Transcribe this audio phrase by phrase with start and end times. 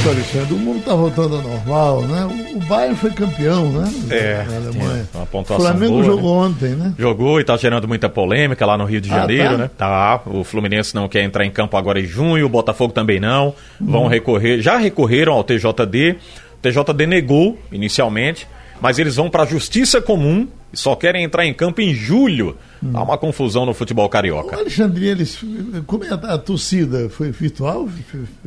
[0.00, 2.28] seguinte, Alexandre, o mundo está voltando ao normal, né?
[2.54, 3.92] O Bayern foi campeão, né?
[4.10, 5.08] É, na Alemanha.
[5.14, 6.48] Uma pontuação o Flamengo boa, jogou né?
[6.48, 6.94] ontem, né?
[6.98, 9.58] Jogou e está gerando muita polêmica lá no Rio de Ah, Janeiro, tá?
[9.58, 9.70] né?
[9.76, 10.20] Tá.
[10.26, 13.54] O Fluminense não quer entrar em campo agora em junho, o Botafogo também não.
[13.80, 16.16] Vão recorrer, já recorreram ao TJD.
[16.54, 18.46] O TJD negou inicialmente,
[18.80, 22.56] mas eles vão para a Justiça Comum e só querem entrar em campo em julho.
[22.94, 24.56] Há uma confusão no futebol O carioca.
[24.56, 25.44] Alexandre, eles.
[25.86, 27.10] Como é a, a torcida?
[27.10, 27.86] Foi virtual?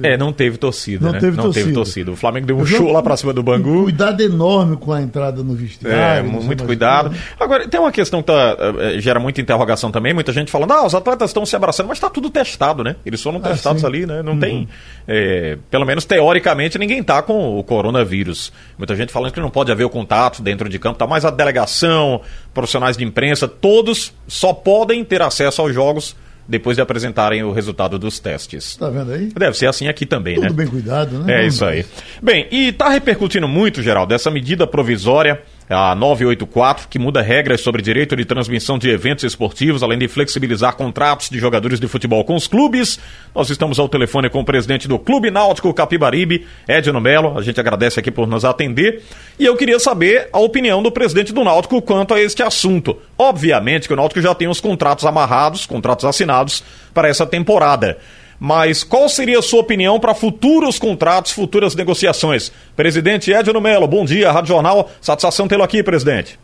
[0.01, 1.19] É, não teve torcida, Não né?
[1.19, 1.73] teve não teve torcida.
[1.75, 2.11] torcida.
[2.11, 3.83] O Flamengo deu um O show lá pra cima do Um Bangu.
[3.83, 5.97] cuidado enorme com a entrada no vestiário.
[5.97, 7.11] É, muito cuidado.
[7.39, 7.43] o.
[7.43, 10.85] Agora, tem uma questão que tá, eh, gera muita interrogação também, muita gente falando, ah,
[10.85, 12.95] os atletas estão se abraçando, mas está tudo testado, né?
[13.05, 13.87] Eles foram Ah, testados sim.
[13.87, 14.23] ali, né?
[14.23, 14.67] Não tem,
[15.07, 18.51] eh, pelo menos teoricamente, ninguém tá com o coronavírus.
[18.77, 21.05] Muita gente falando que não pode haver o contato dentro de campo, tá?
[21.05, 22.21] mas a delegação,
[22.53, 26.15] profissionais de imprensa, todos só podem ter acesso aos jogos
[26.47, 28.75] depois de apresentarem o resultado dos testes.
[28.75, 29.27] Tá vendo aí?
[29.27, 30.49] Deve ser assim aqui também, Tudo né?
[30.51, 31.41] bem cuidado, né?
[31.41, 31.85] É isso aí.
[32.21, 37.81] Bem, e está repercutindo muito, Geraldo, essa medida provisória, a 984, que muda regras sobre
[37.81, 42.35] direito de transmissão de eventos esportivos, além de flexibilizar contratos de jogadores de futebol com
[42.35, 42.99] os clubes.
[43.33, 47.37] Nós estamos ao telefone com o presidente do Clube Náutico Capibaribe, Edno Melo.
[47.37, 49.01] A gente agradece aqui por nos atender.
[49.39, 52.97] E eu queria saber a opinião do presidente do Náutico quanto a este assunto.
[53.17, 57.97] Obviamente que o Náutico já tem os contratos amarrados, contratos assinados para essa temporada.
[58.45, 62.51] Mas qual seria a sua opinião para futuros contratos, futuras negociações?
[62.75, 64.89] Presidente Edno Melo, bom dia, Rádio Jornal.
[64.99, 66.37] Satisfação tê-lo aqui, presidente.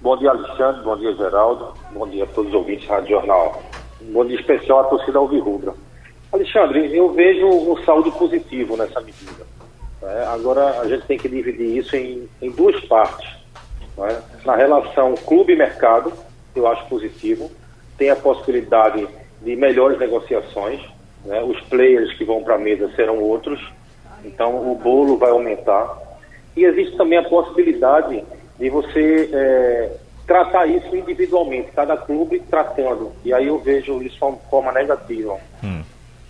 [0.00, 0.82] Bom dia, Alexandre.
[0.82, 1.74] Bom dia, Geraldo.
[1.92, 3.62] Bom dia a todos os ouvintes da Rádio Jornal.
[4.00, 5.72] Bom dia especial à torcida Alvirrubra.
[6.32, 9.46] Alexandre, eu vejo um saldo positivo nessa medida.
[10.02, 10.24] né?
[10.26, 13.30] Agora, a gente tem que dividir isso em, em duas partes.
[13.96, 14.20] né?
[14.44, 16.12] Na relação clube-mercado,
[16.56, 17.48] eu acho positivo.
[17.96, 19.06] Tem a possibilidade
[19.40, 20.80] de melhores negociações.
[21.24, 21.42] Né?
[21.42, 23.60] Os players que vão para a mesa serão outros.
[24.24, 25.98] Então, o bolo vai aumentar.
[26.56, 28.24] E existe também a possibilidade
[28.58, 33.12] de você eh, tratar isso individualmente, cada clube tratando.
[33.24, 35.38] E aí eu vejo isso de forma negativa.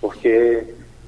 [0.00, 0.64] Porque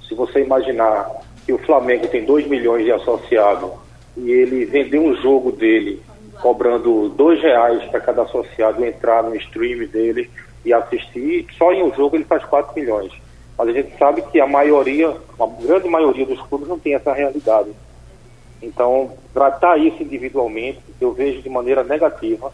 [0.07, 1.11] se você imaginar
[1.47, 3.71] que o Flamengo tem 2 milhões de associados
[4.17, 6.03] e ele vender um jogo dele
[6.41, 10.31] cobrando dois reais para cada associado entrar no stream dele
[10.65, 13.13] e assistir, só em um jogo ele faz 4 milhões.
[13.57, 17.13] Mas a gente sabe que a maioria, a grande maioria dos clubes não tem essa
[17.13, 17.71] realidade.
[18.61, 22.53] Então, tratar isso individualmente, eu vejo de maneira negativa.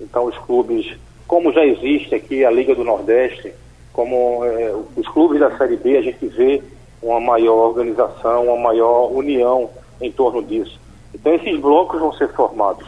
[0.00, 3.52] Então, os clubes, como já existe aqui a Liga do Nordeste,
[3.92, 6.62] como eh, os clubes da Série B, a gente vê
[7.00, 9.70] uma maior organização, uma maior união
[10.00, 10.78] em torno disso.
[11.14, 12.86] Então, esses blocos vão ser formados.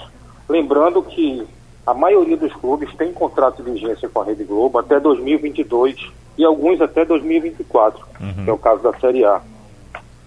[0.48, 1.46] Lembrando que
[1.86, 6.44] a maioria dos clubes tem contrato de vigência com a Rede Globo até 2022 e
[6.44, 8.06] alguns até 2024,
[8.44, 9.42] que é o caso da Série A.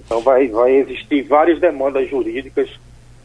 [0.05, 2.69] Então vai, vai existir várias demandas jurídicas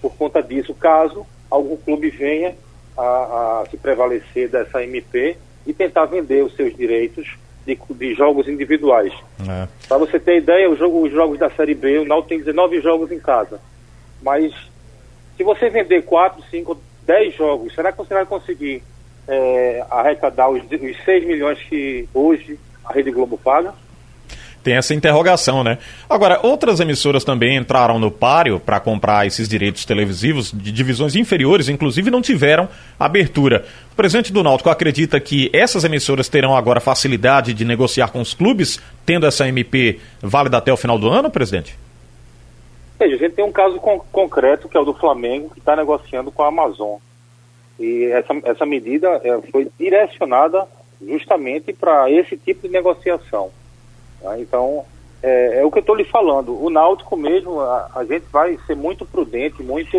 [0.00, 2.54] por conta disso, caso algum clube venha
[2.96, 5.36] a, a se prevalecer dessa MP
[5.66, 7.36] e tentar vender os seus direitos
[7.66, 9.12] de, de jogos individuais.
[9.48, 9.66] É.
[9.88, 13.10] Para você ter ideia, jogo- os jogos da Série B, o Náutico tem 19 jogos
[13.10, 13.60] em casa.
[14.22, 14.52] Mas
[15.36, 18.82] se você vender 4, 5, 10 jogos, será que você vai conseguir
[19.26, 22.58] eh, arrecadar os, os 6 milhões que hoje
[22.88, 23.74] a Rede Globo paga?
[24.62, 25.78] Tem essa interrogação, né?
[26.10, 31.68] Agora, outras emissoras também entraram no páreo para comprar esses direitos televisivos de divisões inferiores,
[31.68, 33.64] inclusive não tiveram abertura.
[33.92, 38.34] O presidente do Náutico acredita que essas emissoras terão agora facilidade de negociar com os
[38.34, 41.78] clubes, tendo essa MP válida até o final do ano, presidente?
[42.98, 45.76] Veja, a gente tem um caso con- concreto, que é o do Flamengo, que está
[45.76, 46.96] negociando com a Amazon.
[47.78, 50.66] E essa, essa medida eh, foi direcionada
[51.00, 53.50] justamente para esse tipo de negociação.
[54.22, 54.38] tá?
[54.38, 54.84] Então,
[55.22, 56.62] é, é o que eu estou lhe falando.
[56.62, 59.96] O Náutico mesmo, a, a gente vai ser muito prudente, muito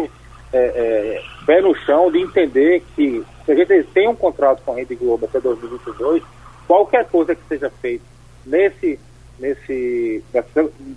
[0.54, 4.74] é, é, pé no chão de entender que se a gente tem um contrato com
[4.74, 6.24] a Rede Globo até 2022,
[6.68, 8.04] qualquer coisa que seja feita
[8.46, 9.00] nesse,
[9.40, 10.24] nesse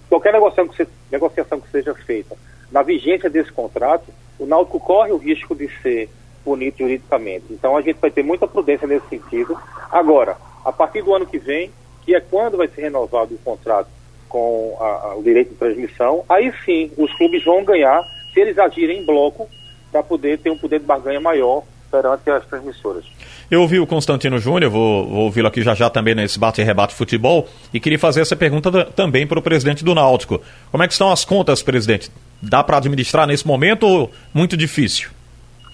[0.09, 2.37] qualquer negociação que, se- negociação que seja feita
[2.71, 6.09] na vigência desse contrato, o Náutico corre o risco de ser
[6.45, 7.45] punido juridicamente.
[7.51, 9.57] Então a gente vai ter muita prudência nesse sentido.
[9.91, 11.71] Agora, a partir do ano que vem,
[12.05, 13.89] que é quando vai ser renovado o contrato
[14.29, 18.03] com a- a- o direito de transmissão, aí sim os clubes vão ganhar
[18.33, 19.49] se eles agirem em bloco
[19.91, 23.05] para poder ter um poder de barganha maior perante as transmissoras.
[23.51, 26.65] Eu ouvi o Constantino Júnior, vou, vou ouvi-lo aqui já já também nesse bate e
[26.65, 30.41] rebate futebol, e queria fazer essa pergunta também para o presidente do Náutico.
[30.71, 32.09] Como é que estão as contas, presidente?
[32.41, 35.11] Dá para administrar nesse momento ou muito difícil?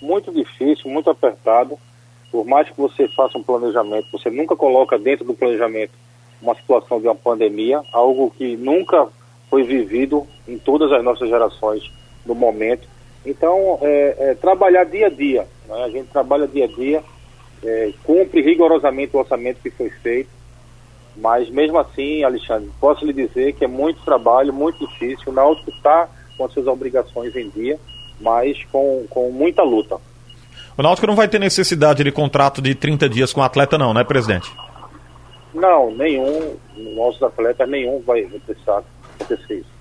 [0.06, 1.76] Muito difícil, muito apertado.
[2.30, 5.92] Por mais que você faça um planejamento, você nunca coloca dentro do planejamento
[6.40, 9.08] uma situação de uma pandemia, algo que nunca
[9.50, 11.90] foi vivido em todas as nossas gerações
[12.24, 12.86] no momento.
[13.24, 15.84] Então, é, é, trabalhar dia a dia, né?
[15.84, 17.02] a gente trabalha dia a dia,
[17.64, 20.30] é, cumpre rigorosamente o orçamento que foi feito,
[21.16, 25.70] mas mesmo assim, Alexandre, posso lhe dizer que é muito trabalho, muito difícil, o Náutico
[25.70, 27.78] está com as suas obrigações em dia,
[28.20, 29.96] mas com, com muita luta.
[30.76, 33.94] O Náutico não vai ter necessidade de contrato de 30 dias com o atleta não,
[33.94, 34.50] né, presidente?
[35.54, 36.56] Não, nenhum,
[36.94, 38.82] nossos atletas, nenhum vai precisar
[39.18, 39.76] acontecer isso.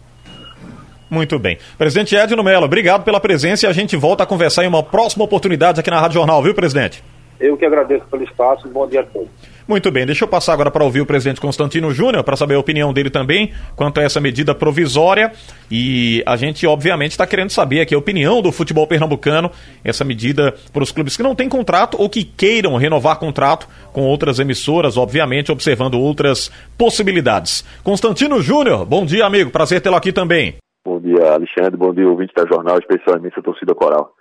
[1.10, 1.58] Muito bem.
[1.78, 5.24] Presidente Edno Mello, obrigado pela presença e a gente volta a conversar em uma próxima
[5.24, 7.04] oportunidade aqui na Rádio Jornal, viu, presidente?
[7.40, 8.68] Eu que agradeço pelo espaço.
[8.70, 9.30] Bom dia a todos.
[9.68, 12.60] Muito bem, deixa eu passar agora para ouvir o presidente Constantino Júnior, para saber a
[12.60, 15.32] opinião dele também quanto a essa medida provisória.
[15.72, 19.50] E a gente, obviamente, está querendo saber aqui a opinião do futebol pernambucano,
[19.84, 24.04] essa medida para os clubes que não têm contrato ou que queiram renovar contrato com
[24.04, 27.66] outras emissoras, obviamente, observando outras possibilidades.
[27.84, 29.50] Constantino Júnior, bom dia, amigo.
[29.50, 30.58] Prazer tê-lo aqui também.
[30.86, 31.76] Bom dia, Alexandre.
[31.76, 34.14] Bom dia, ouvinte da Jornal, especialmente a torcida coral.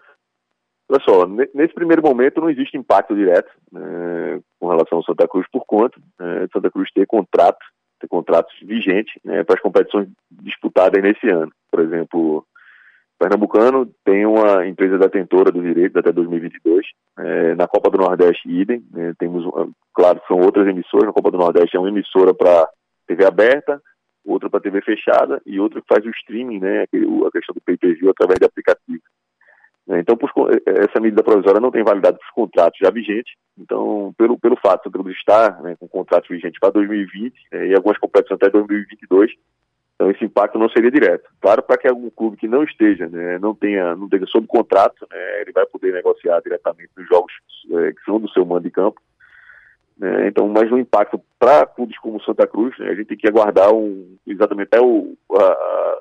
[0.89, 5.47] Olha só, nesse primeiro momento não existe impacto direto né, com relação ao Santa Cruz
[5.51, 7.65] por conta né, Santa Cruz ter contrato,
[7.99, 11.51] ter contratos vigentes né, para as competições disputadas nesse ano.
[11.71, 12.47] Por exemplo,
[13.19, 16.87] Pernambucano tem uma empresa detentora do direito até 2022.
[17.19, 18.85] É, na Copa do Nordeste, idem.
[18.93, 19.45] Né, temos,
[19.95, 21.07] claro, são outras emissoras.
[21.07, 22.69] Na Copa do Nordeste é uma emissora para
[23.07, 23.81] TV aberta,
[24.25, 28.11] outra para TV fechada e outra que faz o streaming, né, a questão do pay-per-view
[28.11, 28.84] através de aplicativo.
[30.05, 30.19] Então,
[30.51, 33.33] eh, essa medida provisória não tem validade para os contratos já vigentes.
[33.59, 37.97] Então, pelo, pelo fato de estar né, com contratos vigentes para 2020 né, e algumas
[37.99, 39.33] competições até 2022,
[39.95, 41.25] então esse impacto não seria direto.
[41.41, 45.07] Claro, para que algum clube que não esteja, né, não tenha, não tenha sob contrato,
[45.11, 47.33] né, ele vai poder negociar diretamente nos jogos
[47.71, 49.01] é, que são do seu mando de campo.
[49.97, 53.29] Né, então, mas o impacto para clubes como Santa Cruz, né, a gente tem que
[53.29, 55.99] aguardar um, exatamente até o, a,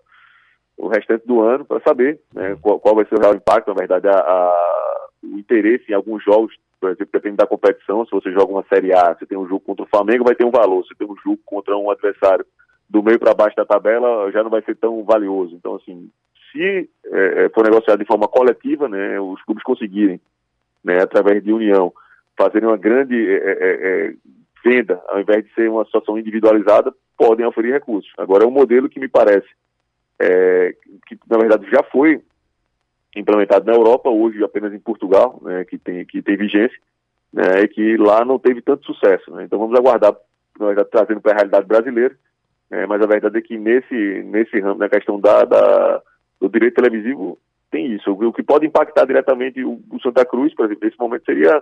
[0.77, 3.75] o restante do ano para saber né, qual, qual, vai ser o real impacto, na
[3.75, 8.31] verdade, a, a, o interesse em alguns jogos, por exemplo, depende da competição, se você
[8.31, 10.83] joga uma Série A, você tem um jogo contra o Flamengo, vai ter um valor,
[10.85, 12.45] se tem um jogo contra um adversário
[12.89, 15.55] do meio para baixo da tabela, já não vai ser tão valioso.
[15.55, 16.09] Então, assim,
[16.51, 20.19] se é, é, for negociado de forma coletiva, né, os clubes conseguirem,
[20.83, 21.91] né, através de união,
[22.37, 24.13] fazerem uma grande é, é, é,
[24.63, 28.11] venda, ao invés de ser uma situação individualizada, podem oferir recursos.
[28.17, 29.47] Agora, é um modelo que me parece
[30.19, 30.75] é,
[31.07, 32.21] que na verdade já foi
[33.15, 36.77] implementado na Europa, hoje apenas em Portugal, né, que, tem, que tem vigência,
[37.31, 39.31] né, e que lá não teve tanto sucesso.
[39.31, 39.44] Né?
[39.44, 40.15] Então vamos aguardar,
[40.60, 42.15] na verdade, trazendo para a realidade brasileira,
[42.69, 46.01] né, mas a verdade é que nesse, nesse ramo, na questão da, da,
[46.39, 47.38] do direito televisivo,
[47.74, 48.12] tem isso.
[48.12, 51.62] O, o que pode impactar diretamente o, o, Santa Cruz, por exemplo, nesse momento seria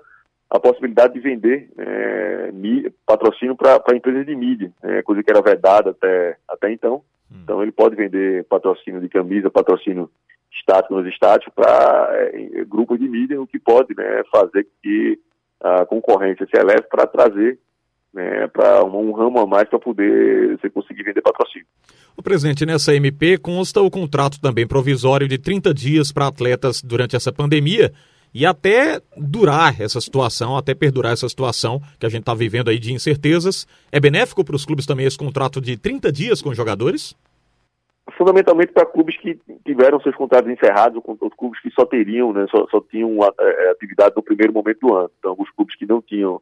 [0.51, 5.91] a possibilidade de vender né, patrocínio para empresas de mídia, né, coisa que era vedada
[5.91, 7.01] até, até então.
[7.31, 7.39] Hum.
[7.43, 10.09] Então ele pode vender patrocínio de camisa, patrocínio
[10.51, 15.17] estático nos estádios para é, grupos de mídia, o que pode né, fazer que
[15.61, 17.57] a concorrência se eleve para trazer
[18.13, 21.65] né, para um, um, ramo a mais para poder você conseguir vender patrocínio.
[22.17, 27.15] O presidente, nessa MP consta o contrato também provisório de 30 dias para atletas durante
[27.15, 27.93] essa pandemia
[28.33, 32.79] e até durar essa situação, até perdurar essa situação que a gente está vivendo aí
[32.79, 33.67] de incertezas.
[33.91, 37.15] É benéfico para os clubes também esse contrato de 30 dias com os jogadores?
[38.17, 42.67] fundamentalmente para clubes que tiveram seus contratos encerrados, ou clubes que só teriam, né, só,
[42.67, 45.11] só tinham é, atividade no primeiro momento do ano.
[45.17, 46.41] Então, alguns clubes que não tinham,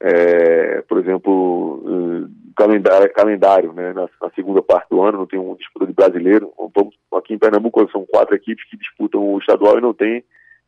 [0.00, 5.38] é, por exemplo, uh, calendário, calendário né, na, na, segunda parte do ano, não tem
[5.38, 6.52] um disputa de brasileiro.
[6.74, 10.24] Vamos, aqui em Pernambuco são quatro equipes que disputam o estadual e não tem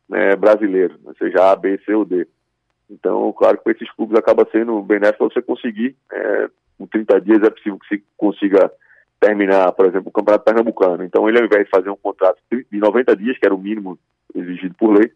[0.09, 2.27] né, brasileiro, seja A, B, C ou D.
[2.89, 7.43] Então, claro que para esses clubes acaba sendo benéfico você conseguir, é, com 30 dias
[7.43, 8.71] é possível que se consiga
[9.19, 11.03] terminar, por exemplo, o Campeonato Pernambucano.
[11.03, 13.97] Então, ele, ao invés de fazer um contrato de 90 dias, que era o mínimo
[14.35, 15.11] exigido por lei,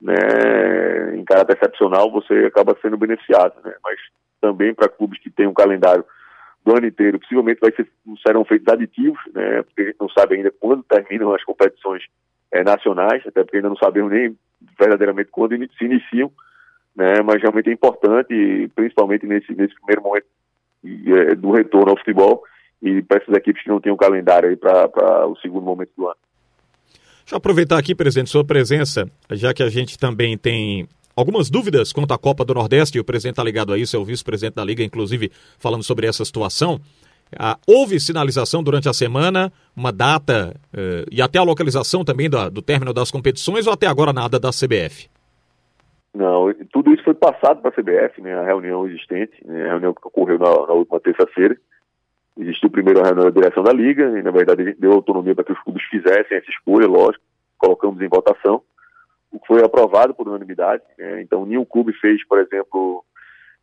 [0.00, 3.54] né, em caráter excepcional, você acaba sendo beneficiado.
[3.64, 3.72] Né?
[3.84, 3.98] Mas
[4.40, 6.04] também para clubes que têm um calendário
[6.64, 7.88] do ano inteiro, possivelmente vai ser,
[8.26, 12.02] serão feitos aditivos, né, porque a gente não sabe ainda quando terminam as competições
[12.52, 14.36] é, nacionais, até porque ainda não sabemos nem
[14.78, 16.30] verdadeiramente quando se iniciam,
[16.94, 20.26] né, mas realmente é importante, principalmente nesse, nesse primeiro momento
[20.84, 22.42] é, do retorno ao futebol,
[22.82, 26.06] e para essas equipes que não têm um calendário aí para o segundo momento do
[26.06, 26.16] ano.
[27.20, 31.92] Deixa eu aproveitar aqui, presidente, sua presença, já que a gente também tem algumas dúvidas
[31.92, 34.56] quanto à Copa do Nordeste, e o presidente está ligado a isso, é o vice-presidente
[34.56, 36.80] da Liga, inclusive, falando sobre essa situação.
[37.38, 42.50] Ah, houve sinalização durante a semana, uma data eh, e até a localização também do,
[42.50, 45.08] do término das competições, ou até agora nada da CBF?
[46.14, 49.94] Não, tudo isso foi passado para a CBF, né, a reunião existente, né, a reunião
[49.94, 51.56] que ocorreu na, na última terça-feira.
[52.38, 55.34] existiu primeiro a reunião da direção da Liga, e na verdade a gente deu autonomia
[55.34, 57.24] para que os clubes fizessem essa escolha, lógico,
[57.56, 58.62] colocamos em votação,
[59.32, 60.82] o que foi aprovado por unanimidade.
[60.98, 61.22] Né?
[61.22, 63.02] Então, nenhum clube fez, por exemplo,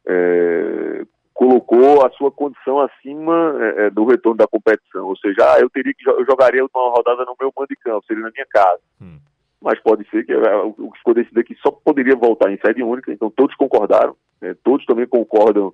[0.08, 1.06] é,
[1.40, 5.70] colocou a sua condição acima é, é do retorno da competição, ou seja, ah, eu
[5.70, 8.82] teria que eu jogaria uma rodada no meu mando de campo, seria na minha casa.
[9.02, 9.20] Hum.
[9.62, 12.84] Mas pode ser que é, o que ficou decidido aqui só poderia voltar em sede
[12.84, 14.54] única, então todos concordaram, né?
[14.66, 15.74] todos também concordam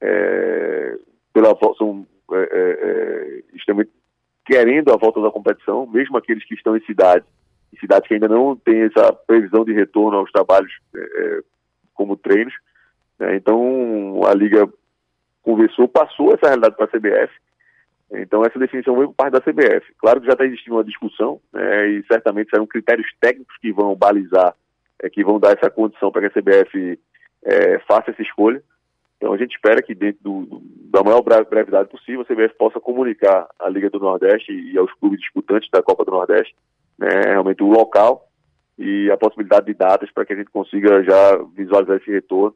[0.00, 0.96] é,
[1.34, 3.90] pela são é, extremamente
[4.46, 7.28] querendo a volta da competição, mesmo aqueles que estão em cidades,
[7.70, 10.72] em cidades que ainda não têm essa previsão de retorno aos trabalhos
[11.92, 12.54] como treinos.
[13.18, 13.36] Né?
[13.36, 14.66] Então a liga
[15.42, 17.32] conversou, passou essa realidade para a CBF.
[18.14, 19.92] Então, essa definição veio parte da CBF.
[19.98, 23.96] Claro que já está existindo uma discussão, né, e certamente serão critérios técnicos que vão
[23.96, 24.54] balizar,
[25.02, 26.98] é, que vão dar essa condição para que a CBF
[27.44, 28.62] é, faça essa escolha.
[29.16, 32.80] Então, a gente espera que, dentro do, do, da maior brevidade possível, a CBF possa
[32.80, 36.54] comunicar à Liga do Nordeste e aos clubes disputantes da Copa do Nordeste
[36.98, 38.28] né, realmente o local
[38.78, 42.54] e a possibilidade de datas para que a gente consiga já visualizar esse retorno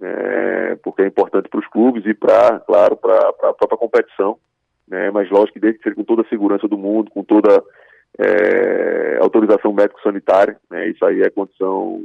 [0.00, 4.36] é, porque é importante para os clubes e para, claro, para a própria competição,
[4.88, 7.62] né, mas lógico que que seja com toda a segurança do mundo, com toda
[8.18, 12.04] é, autorização médico-sanitária, né, isso aí é condição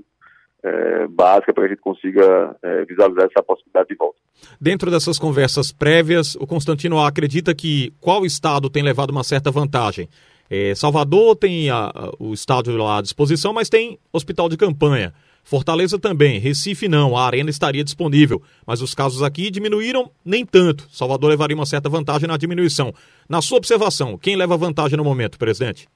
[0.64, 4.18] é, básica para que a gente consiga é, visualizar essa possibilidade de volta.
[4.60, 10.08] Dentro dessas conversas prévias, o Constantino acredita que qual estado tem levado uma certa vantagem?
[10.50, 15.14] É, Salvador tem a, a, o estádio lá à disposição, mas tem hospital de campanha.
[15.50, 20.88] Fortaleza também, Recife não, a arena estaria disponível, mas os casos aqui diminuíram nem tanto.
[20.92, 22.94] Salvador levaria uma certa vantagem na diminuição.
[23.28, 25.88] Na sua observação, quem leva vantagem no momento, presidente?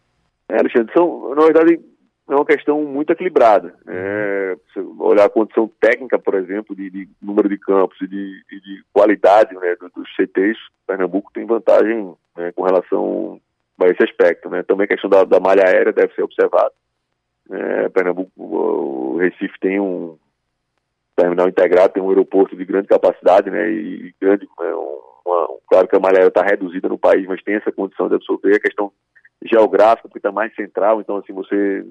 [0.50, 1.80] É, Alexandre, são, na verdade,
[2.28, 3.76] é uma questão muito equilibrada.
[3.88, 8.44] É, se olhar a condição técnica, por exemplo, de, de número de campos e de,
[8.50, 10.58] de, de qualidade né, dos CTs,
[10.88, 13.40] Pernambuco tem vantagem né, com relação
[13.80, 14.50] a esse aspecto.
[14.50, 14.64] Né?
[14.64, 16.72] Também a questão da, da malha aérea deve ser observada.
[17.52, 20.18] É, Pernambuco, o Recife tem um
[21.16, 24.74] terminal integrado, tem um aeroporto de grande capacidade, né, e grande, né,
[25.26, 28.56] uma, claro que a malha está reduzida no país, mas tem essa condição de absorver
[28.56, 28.92] a questão
[29.44, 31.86] geográfica, porque está mais central, então assim, você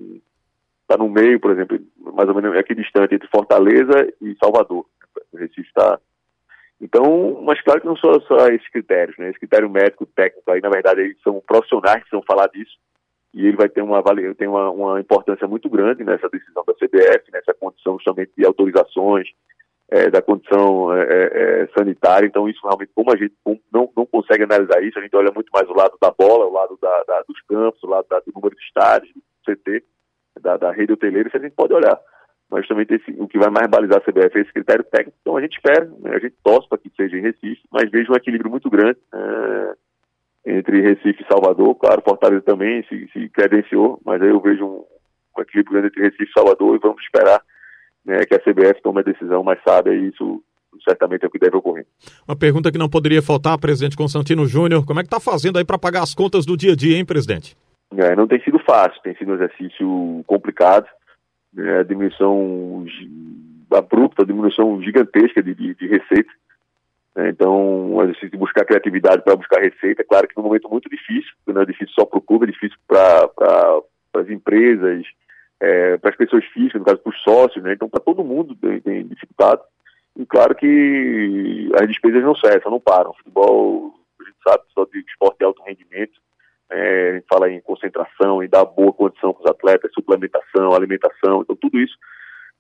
[0.83, 1.79] está no meio, por exemplo,
[2.15, 4.85] mais ou menos aqui distante entre Fortaleza e Salvador,
[5.33, 5.99] o Recife está
[6.83, 9.31] então, mas claro que não são só esses critérios, né?
[9.31, 12.77] Esse critério médico, técnico aí, na verdade, são profissionais que vão falar disso
[13.35, 14.03] e ele vai ter uma,
[14.37, 19.29] tem uma, uma importância muito grande nessa decisão da CBF, nessa condição justamente de autorizações,
[19.91, 22.27] é, da condição é, é, é, sanitária.
[22.27, 23.35] Então, isso realmente, como a gente
[23.73, 26.53] não, não consegue analisar isso, a gente olha muito mais o lado da bola, o
[26.53, 29.85] lado da, da, dos campos, o lado da, do número de estádios, do CT,
[30.41, 31.99] da, da rede hoteleira, isso a gente pode olhar.
[32.51, 35.17] Mas também esse, o que vai mais balizar a CBF é esse critério técnico.
[35.23, 38.13] Então, a gente espera, né, a gente torce para que seja em Recife, mas vejo
[38.13, 38.99] um equilíbrio muito grande.
[39.15, 39.75] É,
[40.47, 41.75] entre Recife e Salvador.
[41.77, 44.85] Claro, Fortaleza também se, se credenciou, mas aí eu vejo um,
[45.39, 47.41] um equilíbrio grande entre Recife e Salvador e vamos esperar
[48.05, 50.43] né, que a CBF tome a decisão mais sábia e isso
[50.85, 51.87] certamente é o que deve ocorrer.
[52.27, 55.65] Uma pergunta que não poderia faltar, presidente Constantino Júnior, como é que está fazendo aí
[55.65, 57.57] para pagar as contas do dia a dia, hein, presidente?
[57.97, 60.87] É, não tem sido fácil, tem sido um exercício complicado,
[61.53, 62.87] né, diminuição
[63.71, 66.31] abrupta, diminuição gigantesca de, de, de receita?
[67.17, 70.03] Então, a gente buscar criatividade para buscar receita.
[70.05, 72.79] Claro que num momento muito difícil, não é difícil só para o clube, é difícil
[72.89, 73.81] para pra,
[74.15, 75.05] as empresas,
[75.61, 77.75] é, para as pessoas físicas, no caso, para os sócios, né?
[77.75, 79.61] Então, para todo mundo tem, tem dificuldade.
[80.17, 83.13] E claro que as despesas não cessam, não param.
[83.15, 86.19] Futebol, a gente sabe, só de esporte de alto rendimento,
[86.71, 91.43] é, a gente fala em concentração, em dar boa condição para os atletas, suplementação, alimentação,
[91.43, 91.97] então tudo isso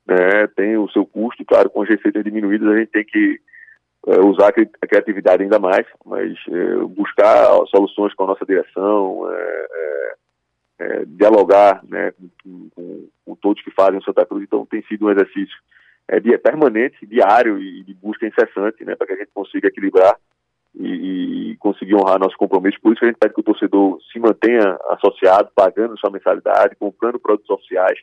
[0.07, 3.41] né, tem o seu custo, claro, com as receitas diminuídas a gente tem que
[4.07, 9.67] é, usar a criatividade ainda mais, mas é, buscar soluções com a nossa direção, é,
[9.73, 10.15] é,
[10.81, 14.43] é dialogar né, com, com, com, todos que fazem o Santa Cruz.
[14.43, 15.57] Então tem sido um exercício
[16.21, 20.17] dia, permanente, diário e de busca incessante né, para que a gente consiga equilibrar
[20.75, 22.81] e, e, conseguir honrar nosso compromisso.
[22.83, 26.75] Por isso que a gente pede que o torcedor se mantenha associado, pagando sua mensalidade,
[26.75, 27.99] comprando produtos oficiais,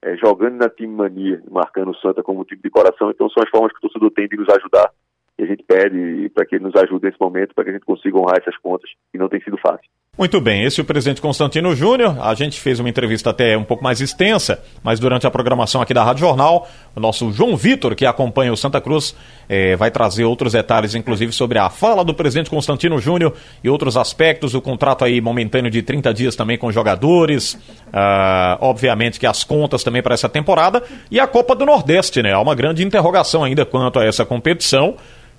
[0.00, 3.10] é, jogando na Time Mania, marcando o Santa como time de coração.
[3.10, 4.90] Então são as formas que o torcedor tem de nos ajudar
[5.38, 7.84] e a gente pede para que ele nos ajude nesse momento, para que a gente
[7.84, 9.88] consiga honrar essas contas, e não tem sido fácil.
[10.16, 12.16] Muito bem, esse é o presidente Constantino Júnior.
[12.20, 15.92] A gente fez uma entrevista até um pouco mais extensa, mas durante a programação aqui
[15.92, 19.16] da Rádio Jornal, o nosso João Vitor, que acompanha o Santa Cruz,
[19.48, 23.96] eh, vai trazer outros detalhes, inclusive sobre a fala do presidente Constantino Júnior e outros
[23.96, 27.54] aspectos, o contrato aí momentâneo de 30 dias também com jogadores,
[27.88, 32.32] uh, obviamente que as contas também para essa temporada, e a Copa do Nordeste, né?
[32.32, 34.94] Há uma grande interrogação ainda quanto a essa competição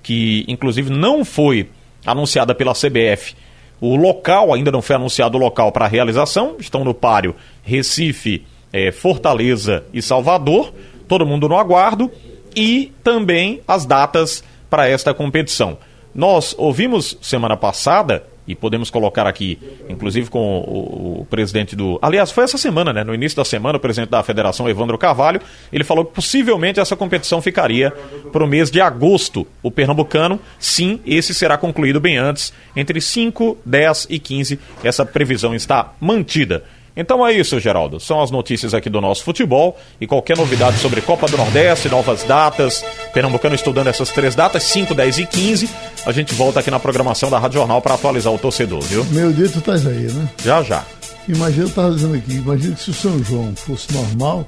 [0.06, 1.68] que inclusive não foi
[2.06, 3.34] anunciada pela CBF.
[3.82, 6.58] O local ainda não foi anunciado o local para a realização.
[6.60, 10.72] Estão no páreo Recife, eh, Fortaleza e Salvador.
[11.08, 12.12] Todo mundo no aguardo.
[12.56, 15.76] E também as datas para esta competição.
[16.14, 19.60] Nós ouvimos semana passada e podemos colocar aqui,
[19.90, 21.98] inclusive com o, o, presidente do.
[22.02, 23.04] Aliás, foi essa semana, né?
[23.04, 26.96] No início da semana, o presidente da federação, Evandro Carvalho, ele falou que possivelmente essa
[26.96, 27.92] competição ficaria
[28.32, 29.48] para o mês de agosto.
[29.64, 34.60] O Pernambucano, sim, esse será concluído bem antes, entre 5, 10 e 15.
[34.84, 36.64] Essa previsão está mantida.
[36.96, 38.00] Então é isso, Geraldo.
[38.00, 42.24] São as notícias aqui do nosso futebol e qualquer novidade sobre Copa do Nordeste, novas
[42.24, 45.70] datas, Pernambucano estudando essas três datas, 5, 10 e 15.
[46.06, 49.04] A gente volta aqui na programação da Rádio Jornal para atualizar o torcedor, viu?
[49.06, 50.30] Meu dia tu estás aí, né?
[50.44, 50.84] Já, já.
[51.28, 54.48] Imagina, eu estava dizendo aqui, imagina que se o São João fosse normal,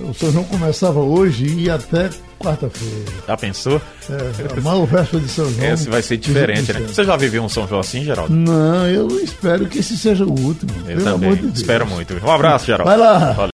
[0.00, 3.12] o São João começava hoje e ia até quarta-feira.
[3.26, 3.80] Já pensou?
[4.08, 5.72] É, a maior festa de São João.
[5.72, 6.80] Esse vai ser diferente, né?
[6.80, 8.32] Você já viveu um São João assim, Geraldo?
[8.34, 10.70] Não, eu espero que esse seja o último.
[10.86, 11.34] Eu também.
[11.34, 12.14] De espero muito.
[12.24, 12.88] Um abraço, Geraldo.
[12.88, 13.32] Vai lá.
[13.32, 13.46] Valeu.